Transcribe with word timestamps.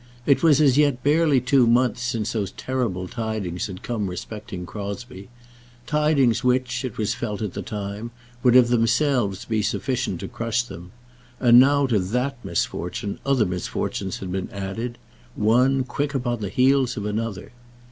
It 0.25 0.41
was 0.41 0.59
as 0.59 0.79
yet 0.79 1.03
barely 1.03 1.39
two 1.39 1.67
months 1.67 2.01
since 2.01 2.31
those 2.31 2.51
terrible 2.53 3.07
tidings 3.07 3.67
had 3.67 3.83
come 3.83 4.07
respecting 4.07 4.65
Crosbie; 4.65 5.29
tidings 5.85 6.43
which, 6.43 6.83
it 6.83 6.97
was 6.97 7.13
felt 7.13 7.39
at 7.43 7.53
the 7.53 7.61
time, 7.61 8.09
would 8.41 8.55
of 8.55 8.69
themselves 8.69 9.45
be 9.45 9.61
sufficient 9.61 10.19
to 10.21 10.27
crush 10.27 10.63
them; 10.63 10.91
and 11.39 11.59
now 11.59 11.85
to 11.85 11.99
that 11.99 12.43
misfortune 12.43 13.19
other 13.27 13.45
misfortunes 13.45 14.17
had 14.17 14.31
been 14.31 14.49
added, 14.49 14.97
one 15.35 15.83
quick 15.83 16.15
upon 16.15 16.39
the 16.39 16.49
heels 16.49 16.97
of 16.97 17.05
another. 17.05 17.51